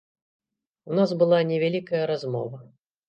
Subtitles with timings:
[0.91, 2.57] У нас была невялікая размова.